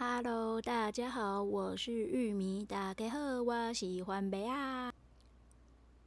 [0.00, 2.64] Hello，大家好，我是玉米。
[2.64, 4.92] 大家好，我喜欢梅啊。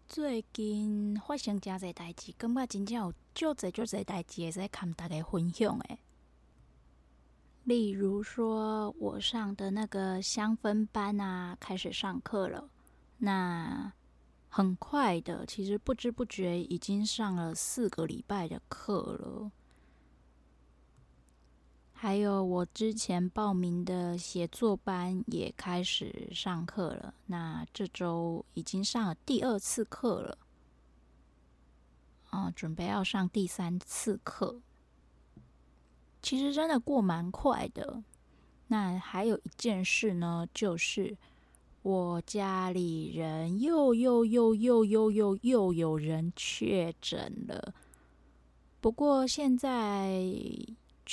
[0.08, 6.00] 最近发生真侪代志，感觉真正有足侪足侪代志会使跟大家分享诶。
[7.66, 12.70] 例如说，我上的那个香氛班啊，开始上课了。
[13.18, 13.92] 那
[14.48, 19.52] 很快的，其实不知不觉已经上了四个礼拜的课了。
[22.02, 30.36] 还有我之前报名的写作班也开始上课了，那这周已经上了第二次课了，
[32.32, 34.60] 啊，准备要上第三次课。
[36.24, 38.04] 其实真的过蛮快的。
[38.66, 41.16] 那还有一件事呢，就是
[41.84, 47.76] 我家里人又又又又又又又有人确诊了，
[48.80, 50.20] 不过现在。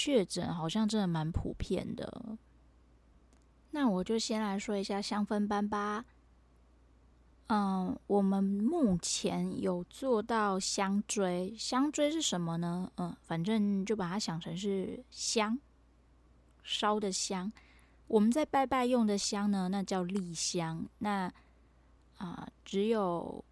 [0.01, 2.39] 确诊好像真的蛮普遍的，
[3.73, 6.05] 那我就先来说一下香氛班吧。
[7.49, 12.93] 嗯，我们目前有做到香锥，香锥是什么呢？
[12.99, 15.59] 嗯，反正就把它想成是香，
[16.63, 17.53] 烧的香。
[18.07, 20.87] 我们在拜拜用的香呢，那叫立香。
[20.99, 21.29] 那
[22.19, 23.45] 啊、只有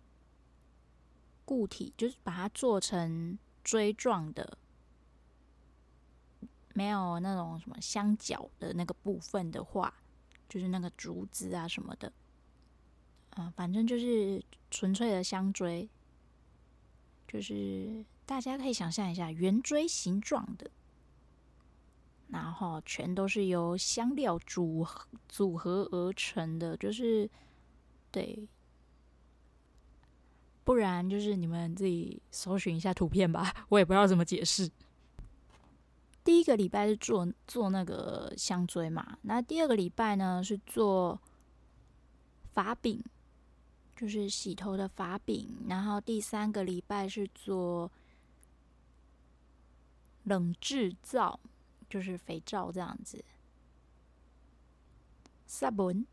[1.44, 4.56] 固体，就是把它做成锥状的。
[6.76, 9.94] 没有那种什么香脚的那个部分的话，
[10.46, 12.12] 就是那个竹子啊什么的，
[13.30, 15.88] 啊，反正就是纯粹的香锥，
[17.26, 20.70] 就是大家可以想象一下圆锥形状的，
[22.28, 27.30] 然后全都是由香料组合组合而成的，就是
[28.10, 28.46] 对，
[30.62, 34.70] 不然就是你们自己搜寻一下图片吧，我也不知道怎么解释。
[36.26, 41.20] 第一个礼拜是做做那个香锥嘛，那第二个礼拜呢是做
[42.52, 43.00] 发饼，
[43.94, 47.92] 就是洗头的发饼，然后第三个礼拜是做
[50.24, 51.38] 冷制皂，
[51.88, 53.24] 就是肥皂这样子。
[55.46, 56.04] 萨文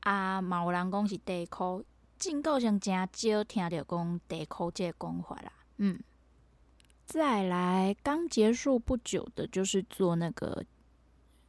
[0.00, 1.82] 啊，嘛有人讲是地箍，
[2.18, 5.98] 进口上真少听到讲地箍这个讲法啦，嗯。
[7.08, 10.62] 再来，刚结束不久的，就是做那个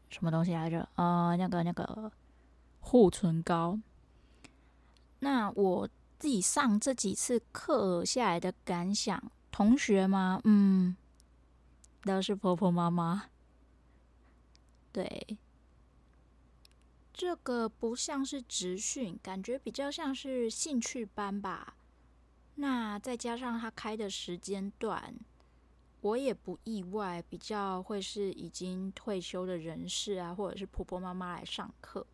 [0.09, 0.87] 什么东西来着？
[0.95, 2.09] 呃，那个那个
[2.79, 3.77] 护唇膏。
[5.19, 5.85] 那我
[6.17, 9.21] 自己上这几次课下来的感想，
[9.51, 10.39] 同学吗？
[10.45, 10.95] 嗯，
[12.03, 13.25] 都是婆婆妈妈。
[14.93, 15.37] 对，
[17.11, 21.75] 这个不像是职训，感觉比较像是兴趣班吧。
[22.55, 25.13] 那再加上他开的时间段。
[26.01, 32.07] 我也不意外，比较会是已经退休的人士啊，或者是婆婆妈妈来上课，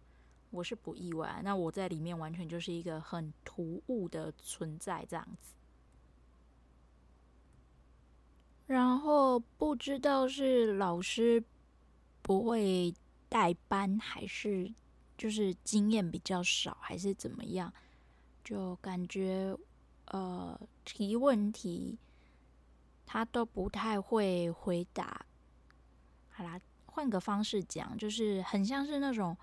[0.49, 1.39] 我是不意外。
[1.43, 5.53] 那我在里面完全就是一个很突兀的存在这样子。
[8.65, 11.43] 然后不知道是老师
[12.23, 12.91] 不会
[13.29, 14.73] 带班，还是
[15.15, 17.71] 就是经验比较少，还是怎么样，
[18.43, 19.55] 就感觉
[20.05, 21.99] 呃提问题。
[23.05, 25.25] 他都不太会回答。
[26.29, 29.35] 好啦，换个方式讲，就是很像是那种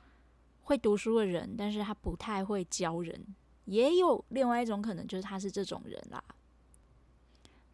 [0.63, 3.35] 会读书的人，但是他不太会教人。
[3.65, 6.23] 也有另外一种可能，就是他是这种人啦。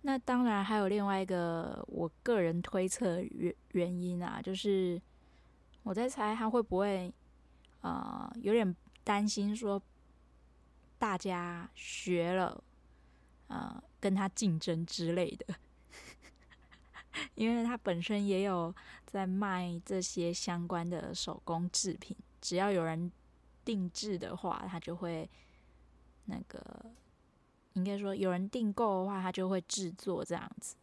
[0.03, 5.01] 那当然还有另外一个，我个人推测原原因啊，就是
[5.83, 7.13] 我在猜他会不会
[7.81, 9.83] 呃有点担心说
[10.99, 12.63] 大家学了
[13.49, 15.55] 呃跟他竞争之类的。
[17.35, 18.75] 因为他本身也有
[19.07, 23.11] 在卖这些相关的手工制品，只要有人
[23.65, 25.29] 定制的话，他就会
[26.25, 26.85] 那个，
[27.75, 30.77] 应该说有人订购的话，他就会制作这样子。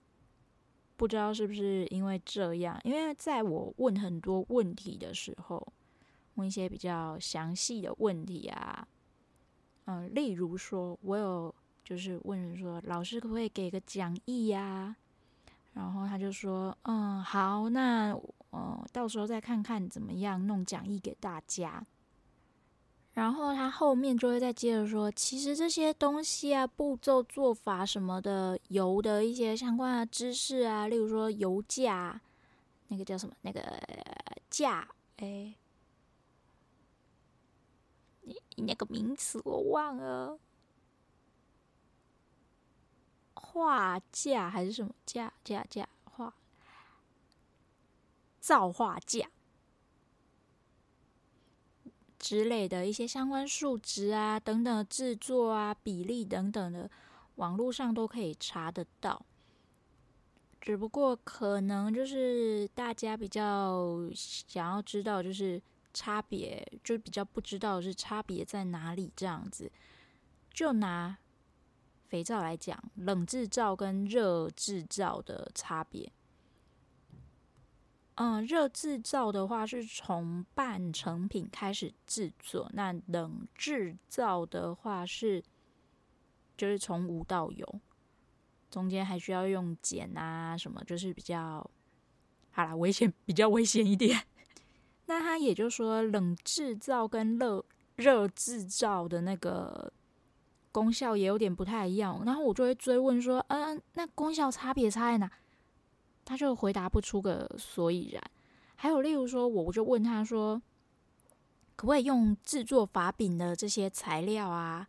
[0.97, 2.79] 不知道是不是因为这样？
[2.85, 5.73] 因为在我问很多问题的时候，
[6.35, 8.87] 问一些比较详细的问题啊，
[9.85, 11.53] 嗯，例如说，我有
[11.83, 14.95] 就是问人说，老师可不可以给个讲义呀？
[15.75, 18.17] 然后他就说：“嗯，好，那
[18.53, 21.85] 嗯，到时候再看看怎么样弄讲义给大家。”
[23.11, 32.21] 然后他后面就会再接着说：“其实这些东西啊，步骤、做法什么的，油的一些相关的知识啊，例如说油价，
[32.87, 33.35] 那个叫什么？
[33.41, 33.61] 那个
[34.49, 34.87] 价？
[35.17, 35.53] 哎，
[38.55, 40.39] 那个名词我忘了。”
[43.55, 46.33] 画架还是什么架架架画
[48.41, 49.29] 造画架，
[52.19, 56.91] 之类的一些相关数值啊，等等制作啊、比例等等的，
[57.35, 59.25] 网络上都可以查得到。
[60.59, 65.61] 只不过可能就是大家比较想要知道，就是
[65.93, 69.71] 差别，就比较不知道是差别在哪里这样子。
[70.51, 71.17] 就拿
[72.15, 76.09] 肥皂来讲，冷制皂跟热制皂的差别。
[78.13, 85.43] 嗯，热制皂的话是从半成品开始制作，那冷制皂的话是
[86.55, 87.81] 就是从无到有。
[88.71, 91.69] 中间还需要用碱啊什么，就是比较
[92.51, 94.25] 好啦，危险比较危险一点。
[95.07, 97.65] 那他也就是说，冷制皂跟热
[97.97, 99.91] 热制造的那个
[100.75, 102.21] 功效也有点不太一样。
[102.25, 105.31] 然后我就会追问说，嗯、呃，那功效差别差在哪？
[106.25, 108.21] 他就回答不出个所以然。
[108.75, 110.61] 还有例如说，我我就问他说，
[111.77, 114.85] 可不可以用制作发饼的这些材料啊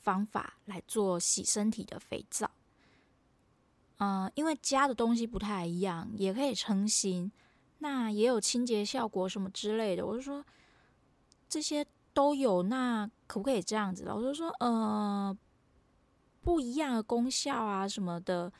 [0.00, 2.50] 方法来做洗身体的肥皂？
[3.96, 7.32] 嗯，因为加的东西不太一样，也可以成型，
[7.78, 10.04] 那也有清洁效果什么之类的。
[10.04, 10.44] 我就说
[11.48, 14.04] 这些都有，那可不可以这样子？
[14.08, 15.38] 我就说，呃，
[16.42, 18.52] 不一样的功效啊什么的，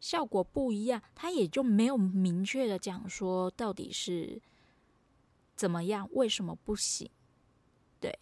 [0.00, 4.38] 效果不一样，他也就没有明确的讲说到底是
[5.56, 7.08] 怎么样，为什么不行？
[7.98, 8.18] 对。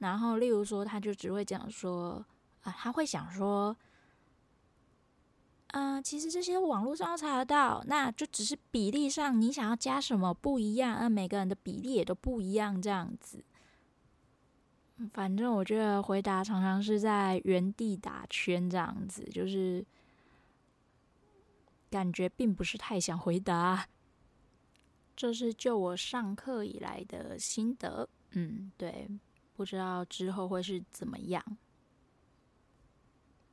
[0.00, 2.22] 然后例如说，他就只会讲说，
[2.60, 3.74] 啊，他会想说。
[5.72, 13.42] 嗯、呃，其实这些网络上都查得到，那就只是比例上你想要加什么不一样，那每个人的比例也都不一样，这样子。
[15.12, 19.84] 反正我觉得回答常常是在原地打圈，这样子，就是
[21.90, 23.86] 感觉并不是太想回答。
[25.16, 29.08] 这是就我上课以来的心得，嗯，对，
[29.56, 31.44] 不知道之后会是怎么样。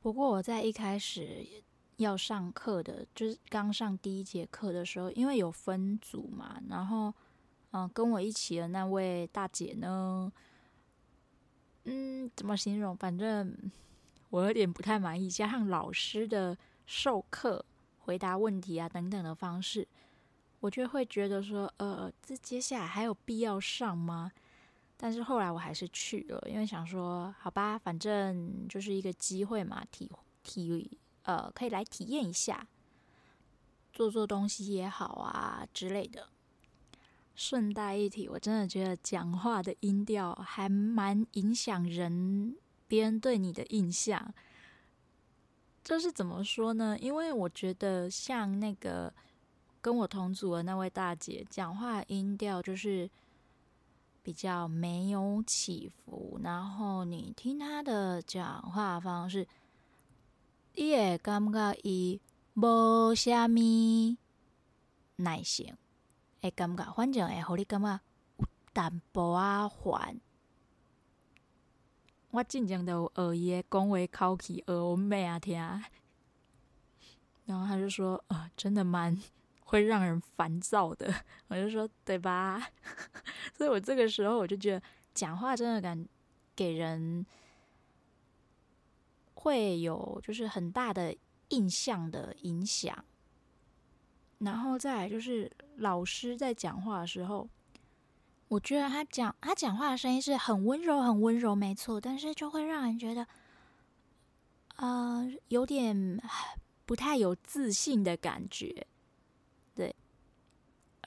[0.00, 1.46] 不过我在一开始。
[1.98, 7.12] 要上课的，就是刚上第一节课的时候，因为有分组嘛，然后，
[7.72, 10.32] 嗯、跟我一起的那位大姐呢，
[11.90, 12.94] 嗯，怎么形容？
[12.94, 13.56] 反正
[14.28, 17.64] 我有点不太满意，加上老师的授课、
[18.00, 19.88] 回答问题啊等等的方式，
[20.60, 24.30] 我就会觉得说，呃，这接下来还有必要上吗？
[24.98, 30.10] 但是后来我还是去了，因为想说，好吧，反正就是一个机会嘛，体
[30.42, 30.98] 体。
[31.22, 32.66] 呃，可以来体验一下，
[33.92, 36.26] 做做东西也好啊之类的。
[37.38, 42.56] 顺带一提，我真的觉得讲话的音调还蛮影响人，
[42.88, 44.34] 别人对你的印象。
[45.84, 46.98] 这是怎么说呢？
[46.98, 49.14] 因为我觉得像那个
[49.80, 53.08] 跟我同组的那位大姐，讲话音调就是
[54.24, 59.46] 比较没有起伏，然后你听她的讲话方式。
[60.74, 62.20] 伊会感觉伊
[62.54, 64.18] 无虾米
[65.14, 65.72] 耐心，
[66.40, 68.00] 会感觉反正会互你感觉
[68.38, 70.20] 有淡薄仔烦。
[72.30, 75.56] 我进前都有学伊个讲话口气，学阮妹啊听。
[77.46, 79.16] 然后他就说：“呃，真的蛮
[79.60, 81.12] 会让人烦躁的。”
[81.48, 82.60] 我就说：“对吧？”
[83.56, 84.82] 所以我这个时候我就觉得
[85.14, 86.06] 讲话真的感
[86.54, 87.24] 给人。
[89.40, 91.16] 会有就是很大的
[91.50, 93.04] 印象的影响，
[94.38, 97.48] 然后再来就是老师在讲话的时候，
[98.48, 103.26] 我觉得他讲他讲话的声音是很温柔很温柔，没错，但是就会让人觉得，
[104.76, 106.20] 呃，有点
[106.86, 108.86] 不太有自信的感觉，
[109.74, 109.94] 对，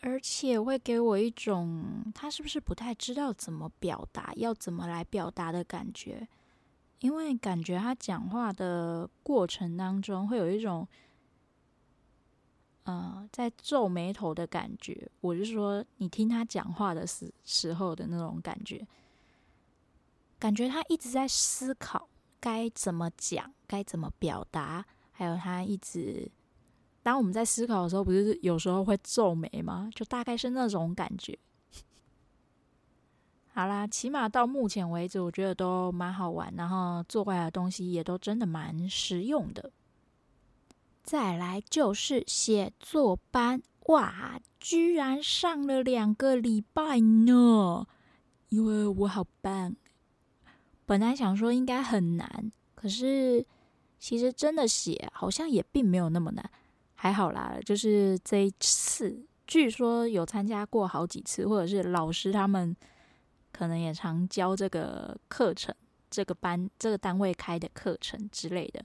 [0.02, 6.28] 而且会给我一种他是不是不太知道怎么表达，要怎么来表达的感觉。
[7.00, 10.88] 因为感觉他讲话的过程当中会有一种，
[12.84, 15.10] 呃，在皱眉头的感觉。
[15.22, 18.86] 我就说，你听他讲话的时时候的那种感觉，
[20.40, 22.10] 感觉他一直在思考
[22.40, 26.32] 该怎么讲，该怎么表达，还有他一直，
[27.04, 29.90] 当我们在思考的时候，不是有时候会皱眉吗？
[29.94, 31.38] 就大概是那种感觉。
[33.54, 39.72] 好啦，起码到目前为止，我觉得都蛮好玩，然后做过来的东西也都真的蛮实用的。
[41.04, 47.88] 再来就是写作班，哇，居然上了两个礼拜呢！
[48.50, 49.76] 因为我好棒，
[50.86, 53.46] 本来想说应该很难，可是
[54.00, 56.52] 其实真的写好像也并没有那么难，
[56.94, 57.58] 还好啦。
[57.66, 62.76] 就是这一次，据说有参加过好几次，或者是老师他们。
[63.54, 65.76] 可能也常教这个课程，
[66.10, 68.84] 这个班这个单位开的课程之类的。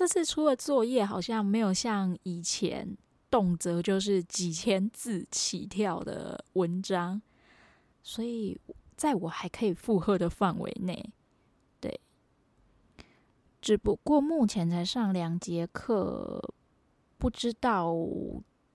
[0.00, 2.96] 这次出的作业好像没有像以前
[3.30, 7.20] 动辄就是几千字起跳的文章，
[8.02, 8.58] 所以
[8.96, 11.12] 在我还可以负荷的范围内，
[11.78, 12.00] 对。
[13.60, 16.42] 只不过目前才上两节课，
[17.18, 17.94] 不知道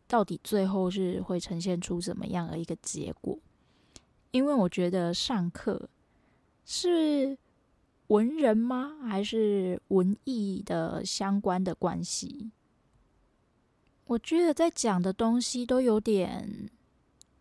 [0.08, 3.36] 到底最后是会呈现出怎么样的一个结果。
[4.30, 5.90] 因为我觉得上课
[6.66, 7.36] 是
[8.08, 8.98] 文人吗？
[9.04, 12.52] 还是文艺的相关的关系？
[14.06, 16.70] 我觉得在讲的东西都有点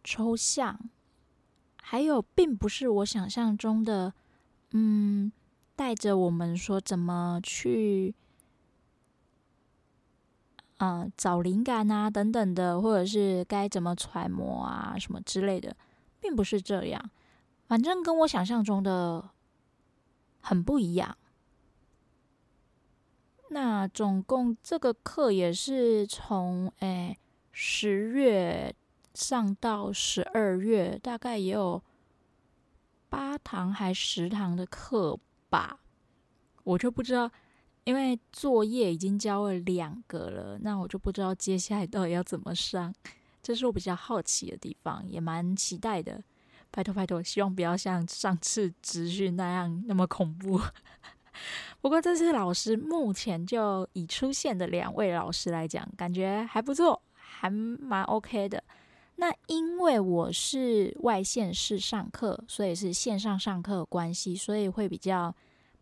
[0.02, 0.78] 抽象，
[1.82, 4.14] 还有并不是我想象中的，
[4.70, 5.30] 嗯，
[5.76, 8.14] 带着我们说怎么去，
[10.78, 15.76] 呃，找灵感啊等等的，或者是该怎么揣摩啊什么之类的。
[16.20, 17.10] 并不是这样，
[17.66, 19.28] 反正跟我想象中的
[20.44, 21.16] 很不一样。
[23.48, 27.16] 那总共这个课也是从诶
[27.50, 28.74] 十月
[29.14, 31.82] 上到十二月，大概也有
[33.08, 35.80] 八堂还十堂的课吧。
[36.64, 37.30] 我就不知道，
[37.84, 42.94] 因为作业已经交了两个了，那我就不知道接下来到底要怎么上。
[43.42, 46.22] 这是我比较好奇的地方，也蛮期待的。
[46.74, 50.60] 拜托拜托，希望不要像上次职训那样那么恐怖。
[51.80, 58.60] 不过这次老师目前就已出现的两位老师来讲，感觉还不错，还蛮 OK 的。
[59.14, 65.32] 那因为我是外县市上课，所以是线上上课的关系，所以会比较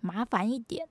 [0.00, 0.86] 麻烦一点。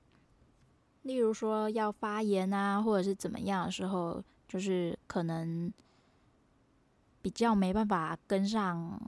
[1.03, 5.71] 例如说要发言啊，或者是怎么样的时候，就是可能。
[7.23, 8.99] 比较没办法跟上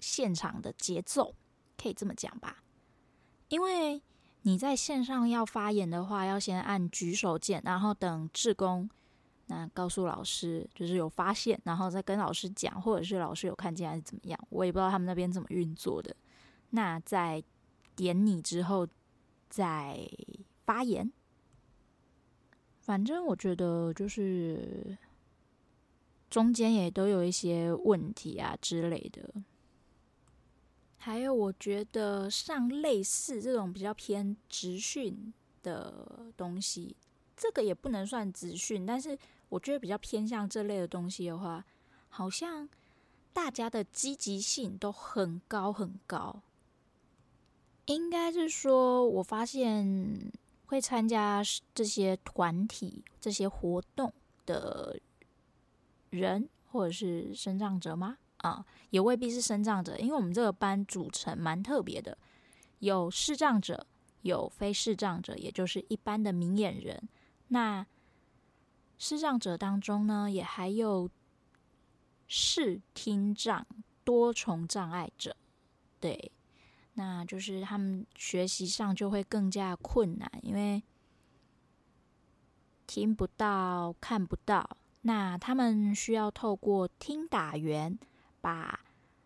[0.00, 1.34] 现场的节奏，
[1.76, 2.62] 可以这么讲吧？
[3.48, 4.02] 因为
[4.42, 8.88] 你在线上要发言的话，要先按举手键，然后等志工
[9.46, 16.14] 那告诉老师就是有发现，然后再跟老师讲，或者是老师有看见还是怎么样，我也不知道他们那边怎么运作的。
[16.70, 17.42] 那在
[17.94, 18.86] 点你之后
[19.48, 20.08] 再
[20.64, 21.12] 发言，
[22.80, 24.98] 反正我觉得就是。
[26.30, 29.34] 中间也都有一些问题啊之类的，
[31.02, 36.94] 还有我觉得上类似这种比较偏职训的东西，
[37.34, 41.64] 这个也不能算职训，但是我觉得比较偏向这类的东西的话，
[42.10, 42.68] 好像
[43.32, 46.42] 大家的积极性都很高很高。
[47.86, 50.30] 应该是说，我发现
[50.66, 51.42] 会参加
[51.74, 54.12] 这些团体、这些活动
[54.44, 55.00] 的。
[56.10, 58.18] 人或者是生长者吗？
[58.42, 62.16] 啊，也未必是身障者，因为我们这个班组成蛮特别的，
[62.80, 63.86] 有视障者，
[64.22, 67.08] 有非视障者，也就是一般的明眼人。
[67.48, 67.86] 那
[68.98, 71.08] 视障者当中呢，也还有
[72.26, 73.66] 视听障
[74.04, 75.36] 多重障碍者，
[75.98, 76.30] 对，
[76.94, 80.82] 那就是他们学习上就会更加困难，因为
[82.86, 84.76] 听不到，看不到。
[85.02, 87.98] 那他们需要透过听打员
[88.40, 88.80] 把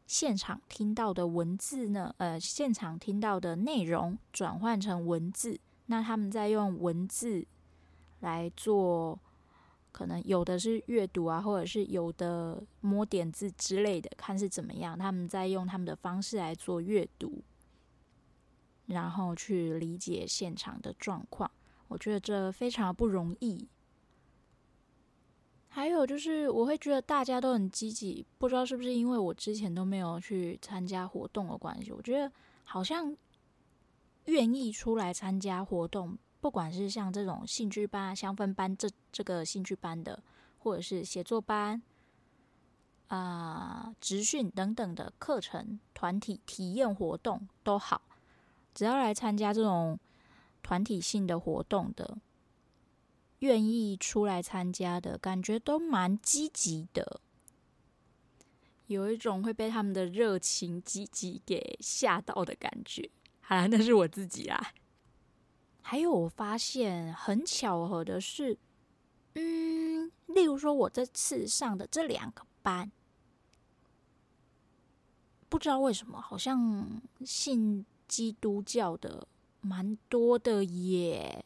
[0.07, 5.59] 现场听到的文字呢，呃，现场听到的内容转换成文字。
[5.87, 7.47] 那他们再用文字
[8.21, 9.19] 来做，
[9.93, 14.99] 可能有的是阅读啊，或者是有的摸点字之类的，看是怎么样。
[14.99, 17.43] 他们再用他们的方式来做阅读，
[18.87, 21.51] 然后去理解现场的状况。
[21.89, 23.69] 我觉得这非常不容易。
[25.75, 31.91] 还有就是，我会觉得大家都很积极，不知道是不是因为我之前都没有去参加活动的关系。
[31.91, 32.31] 我觉得
[32.63, 33.13] 好像
[34.27, 40.23] 愿意出来参加活动，不管是像这种兴趣班、香氛班这这个兴趣班的，
[40.59, 41.83] 或者是写作班、
[43.09, 48.01] 啊、呃、职训等等的课程、团体体验活动都好，
[48.73, 49.99] 只要来参加这种
[50.63, 52.17] 团体性的活动的。
[53.41, 57.21] 愿意出来参加的感觉都蛮积极的，
[58.87, 63.11] 有一种会被他们的热情积极给吓到的感觉。
[63.41, 64.73] 好啦，那是我自己啦。
[65.83, 68.57] 还有，我发现很巧合的是，
[69.35, 72.91] 嗯，例如说，我这次上的这两个班，
[75.51, 79.29] 不知道为什么，好像信基督教的
[79.61, 81.45] 蛮多的耶。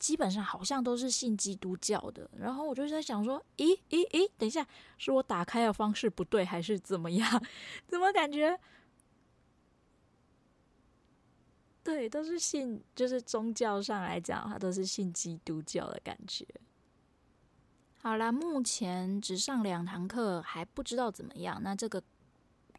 [0.00, 2.28] 基本上好像都是信基督教的。
[2.36, 4.66] 然后我就在想说，咦咦咦，等一下，
[4.98, 7.42] 是我打开的方式不对，还是怎么样？
[7.86, 8.58] 怎么感觉？
[11.84, 16.44] 对，都是信，就是宗教上来讲，它都是信基督教的感觉。
[18.02, 21.60] 好啦，目前只上两堂课，还不知道怎么样。
[21.62, 22.02] 那这个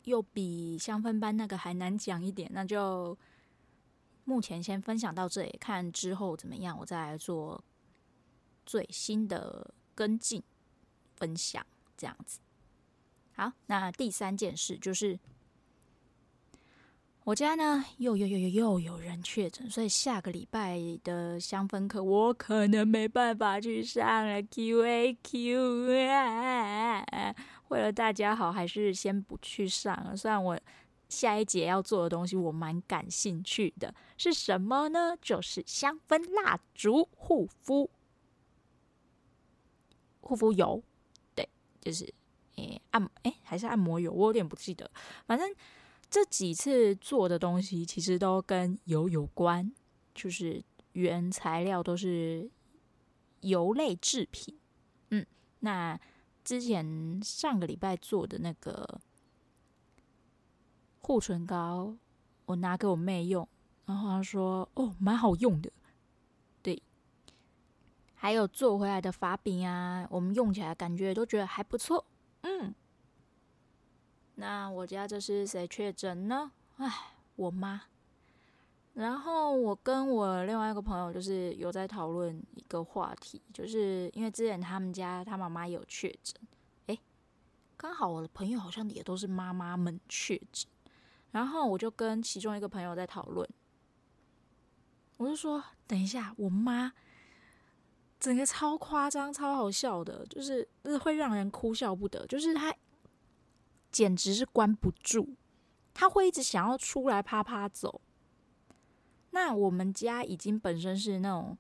[0.06, 3.16] 又比香氛班那个还难讲一点，那就
[4.24, 7.64] 目前先分享到这里，看之后怎么样，我再来做
[8.66, 10.42] 最新的跟进
[11.16, 11.66] 分享，
[11.98, 12.40] 这样子。
[13.34, 15.20] 好，那第三件事就是。
[17.24, 24.42] 我家呢，又又又又又有人确诊，所以下个礼拜的香氛课我可能没办法去上了。
[24.42, 27.06] Q A Q 啊！
[27.68, 30.18] 为了大家好，还是先不去上了。
[30.18, 30.60] 虽然我
[31.12, 35.16] 下一节要做的东西我蛮感兴趣的，是什么呢？
[35.22, 37.92] 就是香氛蜡烛护肤
[40.22, 40.82] 护肤油，
[41.36, 41.48] 对，
[41.80, 42.12] 就是
[42.56, 44.90] 诶、按诶、还是按摩油，我有点不记得，
[45.28, 45.54] 反正。
[46.14, 49.72] 这几次做的东西其实都跟油有关，
[50.14, 52.52] 就是原材料都是
[53.40, 54.60] 油类制品。
[55.12, 55.26] 嗯，
[55.60, 55.98] 那
[56.44, 59.00] 之前上个礼拜做的那个
[61.02, 61.96] 护唇膏，
[62.46, 63.48] 我拿给我妹用，
[63.86, 65.72] 然后她说：“哦，蛮好用的。”
[66.64, 66.82] 对，
[68.16, 72.06] 还有做回来的发饼啊，我们用起来感觉都觉得还不错。
[72.42, 72.74] 嗯。
[74.36, 76.52] 那我家这是谁确诊呢？
[76.78, 77.84] 哎，我妈。
[78.94, 86.36] 然后我跟我另外一个朋友就是有在讨论一个话题，就是因为之前他们家他妈妈有确诊，
[86.88, 86.98] 哎，
[87.78, 90.70] 刚好我的朋友好像也都是妈妈们确诊，
[91.32, 93.48] 然后我就跟其中一个朋友在讨论，
[95.18, 96.94] 我就说等一下，我妈
[98.20, 102.74] 整个超夸张、超好笑的，就是是会让人哭笑不得，就是她。
[103.92, 105.36] 简直是关不住，
[105.94, 108.00] 他会一直想要出来趴趴走。
[109.32, 111.58] 那我们家已经本身是那种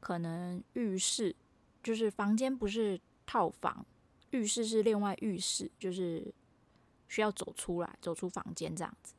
[0.00, 1.36] 可能浴室，
[1.82, 3.84] 就是房间不是套房，
[4.30, 6.32] 浴室是另外浴室，就是
[7.10, 9.14] 需要走出来，走出房间这样子。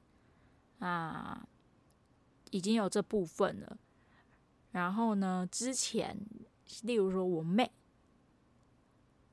[0.80, 1.46] 啊，
[2.50, 3.78] 已经有这部分了。
[4.72, 6.18] 然后呢，之前
[6.82, 7.72] 例如说我妹。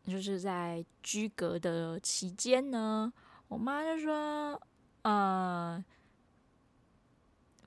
[0.06, 3.12] 就是在居隔的期间呢，
[3.46, 4.58] 我妈就说
[5.04, 5.84] ：“呃，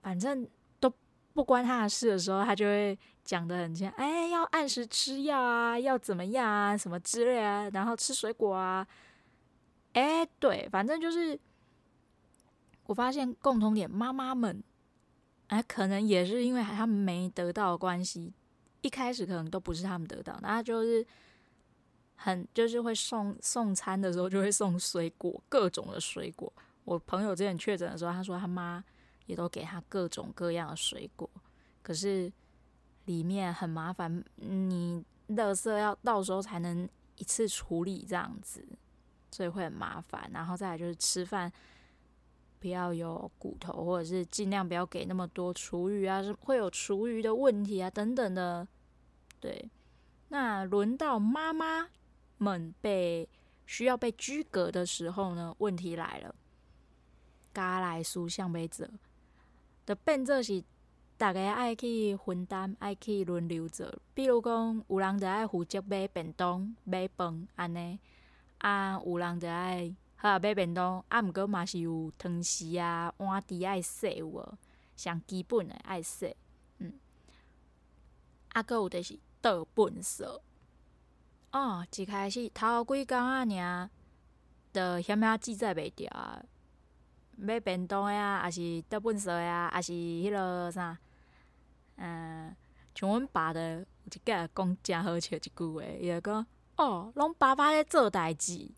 [0.01, 0.49] 反正
[0.79, 0.91] 都
[1.33, 8.87] 不关她的事的时候，她就会讲得很清，哎，要按时吃药啊，要怎么样啊，什么之类啊，然后吃水果啊，
[9.93, 11.39] 哎，对，反正就是
[12.85, 14.63] 我发现共同点，妈妈们，
[15.47, 18.33] 哎，可能也是因为他们没得到关系，
[18.81, 21.05] 一开始可能都不是他们得到，那就是。”
[22.23, 26.53] 很就是会送送餐的时候就会送水果，各种的水果。
[26.83, 28.83] 我朋友之前确诊的时候，他说他妈
[29.25, 31.27] 也都给他各种各样的水果，
[31.81, 32.31] 可是
[33.05, 38.63] 里面很麻烦，你垃圾要到时候才能一次处理这样子，
[39.31, 40.29] 所以会很麻烦。
[40.33, 41.51] 然后再来就是吃饭
[42.59, 48.67] 不要有骨头，或者是尽量不要给那么多厨余啊，会有厨余的问题啊等等的。
[49.39, 49.71] 对，
[50.29, 51.89] 那轮到妈妈。
[52.43, 53.29] 们被
[53.67, 56.33] 需要被居格的时候呢，问题来了。
[57.53, 58.89] 家来书向背者
[59.85, 60.63] 的变作是
[61.17, 63.93] 大家爱去分担，爱去轮流做。
[64.15, 67.99] 比如讲，有人就爱负责买便当、买饭安尼，
[68.61, 74.57] 啊，有人就爱好买便当，啊，毋过嘛是有汤匙啊、碗碟爱洗有无？
[74.95, 76.35] 上基本的爱洗，
[76.77, 76.93] 嗯，
[78.49, 80.41] 啊，阁有就是倒粪扫。
[81.51, 83.89] 哦，一开始头几工啊，尔，
[84.71, 86.43] 就险险记载袂着啊。
[87.35, 90.95] 买便当的啊，还是倒粪扫的啊，还是迄落啥？
[91.95, 92.55] 嗯，
[92.93, 96.45] 像阮爸的有一个讲诚好笑一句话，伊就讲：
[96.81, 98.71] 哦，拢爸爸咧做代志，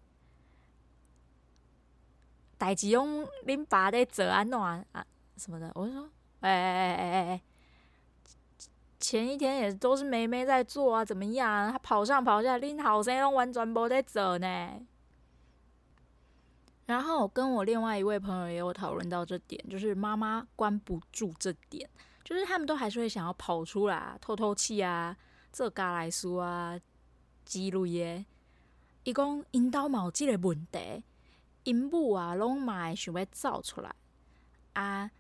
[2.57, 4.83] 代志拢恁爸咧做安怎啊？
[5.37, 5.71] 什么的？
[5.73, 6.09] 我就说：
[6.41, 7.41] 哎哎哎哎哎。
[8.99, 11.71] 前一天也都是妹妹在做啊，怎么样啊？
[11.71, 14.81] 她跑上跑下，恁后生拢完全无在做呢。
[16.85, 21.89] 然后跟我另外一位朋友也有讨论到这点，就是妈妈关不住这点，
[22.25, 25.15] 就是他们都还是会想要跑出来透透气啊，
[25.53, 26.77] 做家来书啊
[27.45, 28.25] 之类的。
[29.03, 31.03] 伊讲因兜嘛有这个问题，
[31.63, 33.93] 因母啊拢嘛会想要走出来
[34.73, 35.11] 啊，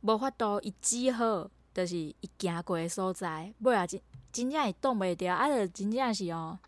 [0.00, 1.50] 无法度伊只好。
[1.74, 4.00] 就是伊行过的所在，尾仔真
[4.32, 6.58] 真正会挡袂牢，啊，就真正是哦，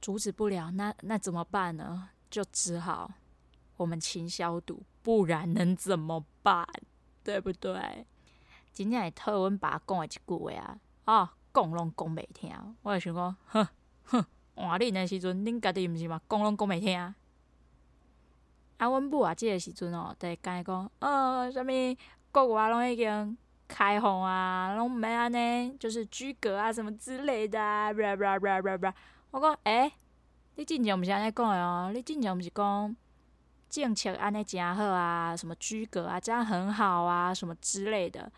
[0.00, 2.10] 阻止不了，那那怎么办呢？
[2.30, 3.10] 就只好
[3.76, 6.64] 我们勤消毒，不然能怎么办？
[7.24, 8.06] 对不对？
[8.72, 13.68] 真正会讨阮爸讲的一句话啊，哦，讲拢讲袂听，我就想讲，哼
[14.06, 14.24] 哼，
[14.56, 16.98] 换恁的时阵，恁家己毋是嘛，讲拢讲袂听。
[16.98, 17.14] 啊，
[18.76, 21.66] 阮母啊，即个时阵哦，就会甲伊讲，呃，啥物
[22.32, 23.38] 国外拢已经
[23.68, 27.90] 开放啊，拢毋免安尼，就是居隔啊，什么之类的啊。
[29.30, 29.92] 我讲，诶、欸，
[30.56, 32.96] 你真正毋是安尼讲的哦，你真正毋是讲
[33.70, 38.30] 政策安尼诚好啊，什么居隔啊，这样很好啊，什么之类的。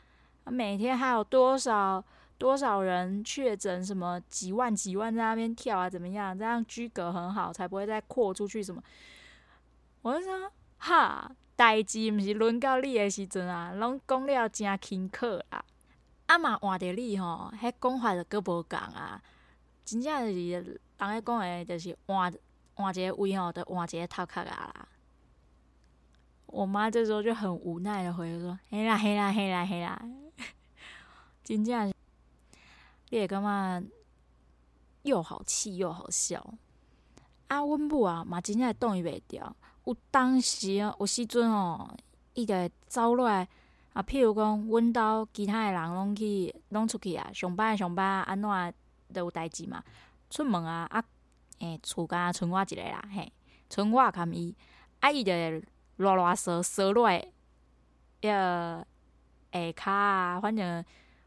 [0.44, 2.05] 每天还有多少
[2.38, 3.85] 多少人确诊？
[3.85, 5.88] 什么几万几万在那边跳啊？
[5.88, 6.38] 怎么样？
[6.38, 8.83] 这样居隔很好，才不会再扩出去什么？
[10.03, 15.64] 我就说哈，代志毋是轮到你的时阵啊，拢讲了真轻巧啦。
[16.27, 19.22] 啊嘛换着你吼，迄讲法就阁无共啊。
[19.85, 22.33] 真正是人咧讲的，就是换
[22.75, 24.88] 换一个位吼，就换一个头壳啊啦。
[26.46, 30.01] 我妈这时候就很无奈的回说：“嘿啦嘿啦嘿啦嘿啦，
[31.42, 31.92] 真正
[33.11, 33.83] 你会感觉
[35.03, 36.55] 又好气又好笑。”
[37.49, 39.55] 啊，阮母啊嘛真正挡伊袂牢。
[39.85, 41.88] 有当时啊，有时阵吼，
[42.35, 43.47] 伊就会走落来
[43.92, 44.03] 啊。
[44.03, 48.75] 譬如讲，阮兜其他诶人拢去拢出去啊，上班上班安怎
[49.14, 49.81] 都有代志嘛。
[50.29, 51.05] 出门啊啊，
[51.61, 53.33] 诶，厝干剩我一个啦，嘿，
[53.71, 54.53] 剩我含伊，
[54.99, 55.62] 啊，伊就会
[55.99, 57.21] 乱乱踅踅落来，
[58.21, 58.85] 迄个
[59.53, 60.85] 下骹啊，反正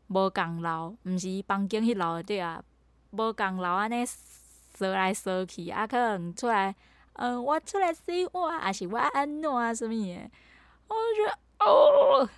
[0.09, 2.61] 无共楼，毋是伊房间迄楼对啊，
[3.11, 6.75] 无共楼安尼踅来踅去，啊，可能出来。
[7.13, 9.73] 嗯，我出来洗碗，还是我安怎啊？
[9.73, 10.29] 什么嘢？
[10.87, 12.29] 我就觉得哦，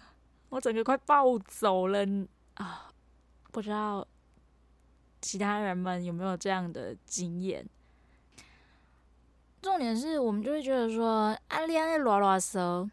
[0.49, 2.03] 我整个快暴走了
[2.55, 2.91] 啊！
[3.51, 4.07] 不知道
[5.21, 7.63] 其他人们有没有这样的经验？
[9.61, 12.89] 重点是我们就会觉得说，啊，你安尼乱乱说，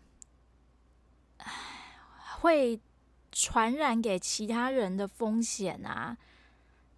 [1.39, 1.51] 唉，
[2.41, 2.79] 会
[3.41, 6.17] 传染给其他人的风险啊！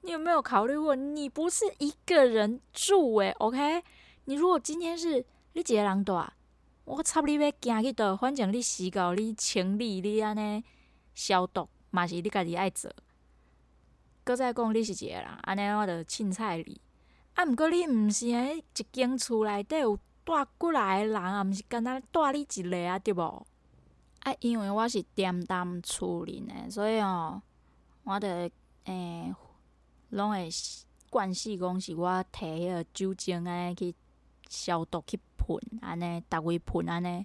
[0.00, 3.84] 你有没有考虑过，你不是一个人住诶，OK？
[4.24, 5.22] 你如果今天是
[5.52, 6.18] 你一个人住，
[6.86, 10.64] 我差你要行去倒，反正你洗搞你清理你安尼
[11.14, 12.90] 消毒嘛是你家己爱做。
[14.24, 16.80] 搁再讲你是一个人，安尼我着凊彩你。
[17.34, 23.46] 啊，毋过你毋是安尼一间厝内底有带过来诶人啊，毋是干那带你一个啊，对无？
[24.20, 27.42] 啊，因为我是踮踮厝里呢，所以哦，
[28.04, 28.50] 我着
[28.84, 29.34] 诶
[30.10, 30.48] 拢会
[31.10, 33.94] 惯势讲是我摕迄个酒精安尼去。
[34.52, 37.24] 消毒去喷，安尼，逐位喷安尼，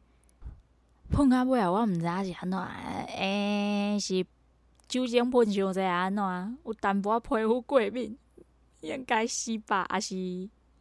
[1.09, 4.23] 喷到尾啊，我毋知影是安怎，诶、欸，是
[4.87, 6.57] 酒精喷伤济安怎？
[6.63, 8.15] 有淡薄仔皮肤过敏，
[8.81, 9.87] 应该是吧？
[9.89, 10.15] 还是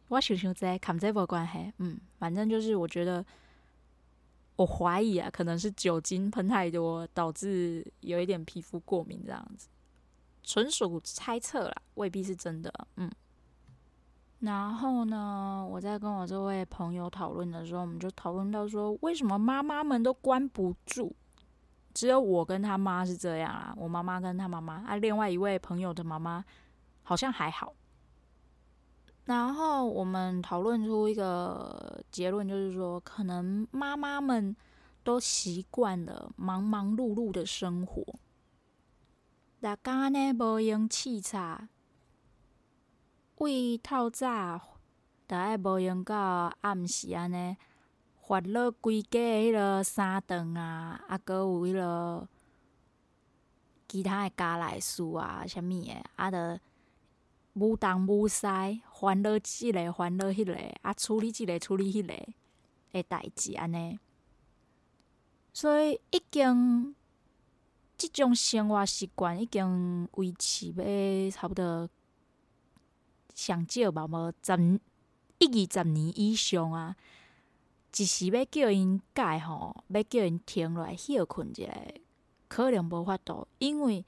[0.09, 1.73] 我想想者，跟这无关系。
[1.79, 3.25] 嗯，反正就是我觉得，
[4.55, 9.67] 我怀疑啊，可能是酒精喷太多，导致有一点皮肤过敏这样子，
[10.43, 12.73] 纯属猜测啦，未必是真的。
[12.95, 13.11] 嗯。
[14.39, 21.11] 然后呢，我在跟我这位朋友讨论的时候，我们就讨论到说，为什么妈妈们都关不住，
[21.93, 23.73] 只有我跟他妈是这样啊？
[23.77, 26.45] 我妈妈跟他妈妈啊，另外一位朋友的妈妈
[27.03, 27.73] 好像还好。
[29.25, 34.55] 然后我们讨论出一个结论，就是说，可能妈妈们
[35.03, 38.03] 都习惯了忙忙碌碌的生活，
[39.59, 41.69] 大家呢无用气茶。
[43.37, 44.77] 为透早，
[45.27, 47.57] 着爱无闲到暗时安尼，
[48.21, 52.29] 烦恼规家迄落三顿啊，啊，搁有迄落
[53.87, 56.59] 其他的家内事啊，啥物的，啊，着
[57.53, 58.47] 无东无西，
[58.97, 62.13] 烦恼即个烦恼迄个，啊，处理即个处理迄个
[62.93, 63.99] 诶代志安尼，
[65.51, 66.95] 所以已经
[67.97, 71.89] 即种生活习惯已经维持要差不多。
[73.33, 74.79] 上少嘛无十
[75.39, 76.95] 一二十年以上啊，
[77.97, 81.69] 一时要叫因改吼，要叫因停落来休困一下，
[82.47, 84.05] 可能无法度，因为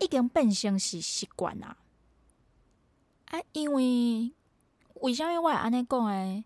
[0.00, 1.76] 已经变成是习惯啊。
[3.26, 4.32] 啊，因为
[5.02, 6.44] 为啥物我会安尼讲诶？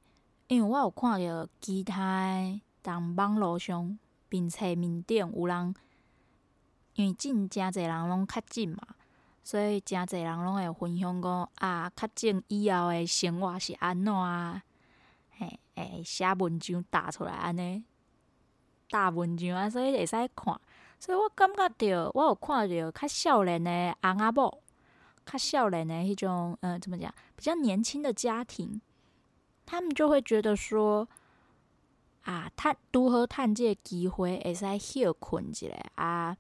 [0.48, 5.74] 因为我有看着其他当网络上并且面顶有人，
[6.94, 8.78] 因为真诚侪人拢较紧嘛。
[9.42, 14.62] 所以诚侪人拢会分享讲啊，确诊以后诶生活是安怎啊？
[15.30, 17.84] 嘿，诶，写文章打出来安尼，
[18.90, 20.60] 大文章啊，所以会使看。
[20.98, 24.62] 所以我感觉到，我有看到较少年的翁仔某，
[25.26, 28.80] 较少年的迄种，嗯、呃，怎么讲，比较年轻的家庭，
[29.64, 31.08] 他们就会觉得说，
[32.22, 36.36] 啊，趁拄好趁这个机会，会使休困一下啊，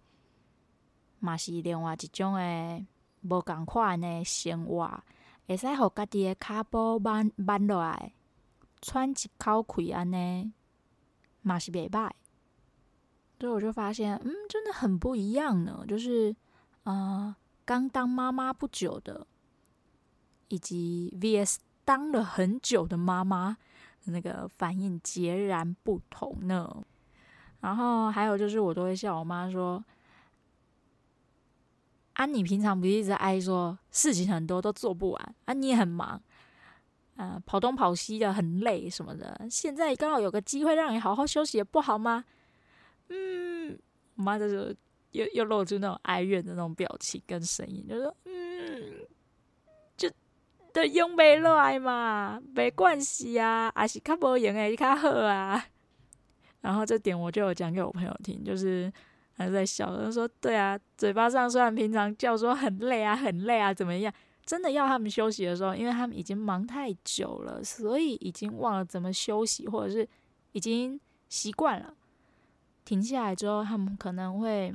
[1.18, 2.86] 嘛是另外一种诶
[3.22, 5.02] 无共款诶生活，
[5.46, 8.12] 会使互家己诶骹步慢慢落来，
[8.80, 10.52] 喘一口气安尼，
[11.42, 12.10] 嘛是袂歹。
[13.38, 15.82] 所以我就发现，嗯，真的很不一样呢。
[15.88, 16.36] 就是，
[16.82, 19.26] 呃，刚当妈妈不久的，
[20.48, 23.56] 以及 VS 当了很久的妈妈，
[24.04, 26.84] 那个反应截然不同呢。
[27.60, 29.84] 然后还有就是，我都会笑我妈说
[32.14, 36.20] ：“啊，你平常不是一直爱说事情很多都做不完啊，你也很忙，
[37.16, 39.46] 呃，跑东跑西的很累什么的。
[39.50, 42.24] 现在刚好有个机会让你好好休息，不好吗？”
[43.12, 43.78] 嗯，
[44.16, 44.74] 我妈就是
[45.12, 49.06] 又又露出那种哀怨的那种表情跟声音，就说：“嗯，
[49.96, 50.10] 就
[50.72, 55.64] 都用不来嘛，没关系啊，还是较无用的较好啊。”
[56.62, 58.92] 然后这点我就有讲给我朋友听，就是
[59.32, 64.12] 还在笑，他说：“对啊，嘴巴上虽然平常叫说很累啊，很累啊，怎么样？
[64.44, 70.06] 真的要他们休息的时候，因为他们已经忙太久了，所以已经忘了怎么休息，或者是
[70.52, 71.94] 已经习惯了。”
[72.84, 74.74] 停下来之后，他们可能会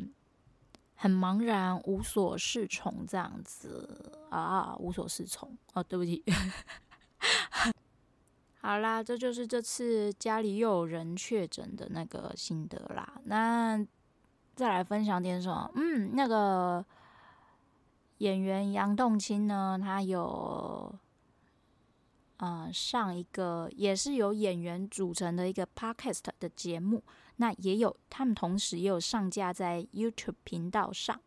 [0.95, 6.23] 很茫然、无所适从这样子啊，无所适从哦，对不起。
[8.61, 13.21] 好啦，这就是这次家里又有人确诊的那个心得啦。
[13.25, 13.77] 那
[14.55, 15.69] 再来分享点什么？
[15.75, 16.83] 嗯，那个
[18.19, 20.95] 演员杨栋钦呢，他有
[22.37, 27.03] 啊、上一个也是由演员组成的一个 podcast 的节目。
[27.37, 31.19] 那也有，他们同时也有上架在 YouTube 频道上，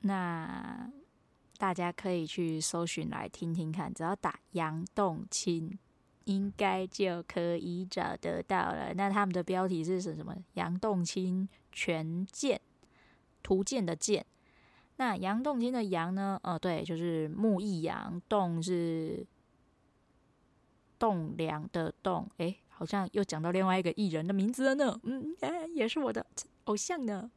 [0.00, 0.90] 那
[1.56, 5.78] 大家可以去搜寻来听听看，只要打杨洞清，
[6.24, 8.92] 应该就可以找得到了。
[8.94, 10.34] 那他们的标题是什么？
[10.54, 12.60] 杨栋钦权健，
[13.42, 14.26] 图鉴的鉴。
[14.96, 16.40] 那杨洞清的杨呢？
[16.42, 19.26] 哦，对，就是木易杨，洞是
[20.98, 22.58] 栋梁的栋，诶。
[22.76, 26.26] 好像又讲到另外一个艺人的名字了呢，嗯，哎，也是我的
[26.64, 27.30] 偶像呢。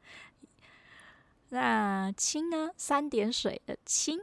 [1.49, 2.71] 那钦呢？
[2.75, 4.19] 三点水的钦，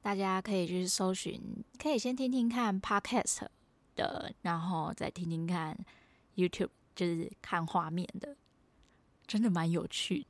[0.00, 3.48] 大家可以去搜寻，可以先听听看 Podcast
[3.94, 5.78] 的，然后再听听看
[6.36, 8.36] YouTube，就是看画面的，
[9.26, 10.26] 真的蛮有趣。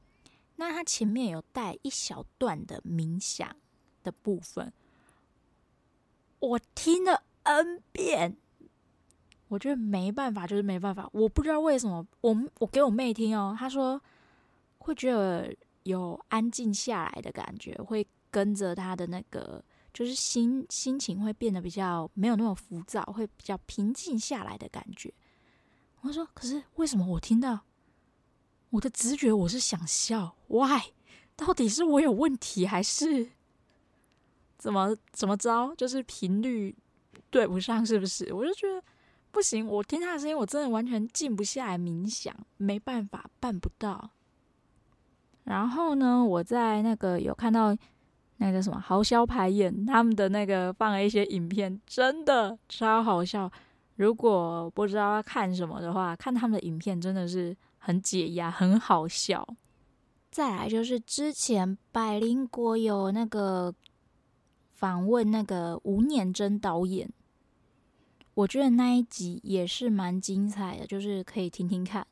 [0.57, 3.55] 那它前面有带一小段的冥想
[4.03, 4.73] 的部分，
[6.41, 7.23] 我听了。
[7.49, 8.37] N 遍，
[9.49, 11.09] 我觉得没办法，就是没办法。
[11.15, 13.99] 我不知道为什么，我我给我妹听哦，她说
[14.77, 25.11] 会觉得有安静下来的感觉，会跟着她的那个，就是心心情会变得比较没有那么浮躁，会比较平静下来的感觉。
[26.03, 27.61] 我说，可是为什么我听到
[28.69, 30.93] 我的直觉我是想笑？Why？
[31.35, 33.31] 到底是我有问题，还是
[34.59, 35.75] 怎么怎么着？
[35.75, 36.77] 就是频率。
[37.31, 38.33] 对不上是不是？
[38.33, 38.83] 我就觉得
[39.31, 44.11] 不行，我听他的声音，我真的完全静不下来冥想，没办法，办不到。
[45.45, 47.77] 然后呢，我在那个有看到
[48.39, 53.51] 那个叫什么豪销排演他们的那个放了一些影片，真的超好笑。
[53.97, 59.47] 如果不知道要看什么的话，看他们的影片真的是很解压，很好笑。
[60.31, 63.75] 再来就是之前百灵国有那个
[64.75, 67.11] 访问那个吴念真导演。
[68.39, 72.07] 我觉得那一集也是蛮精彩的，就是可以听听看，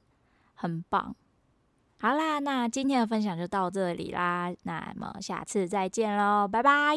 [0.55, 1.15] 很棒。
[1.99, 6.97] 好啦，那今天的分享就到这里啦，那么下次再见喽，拜拜。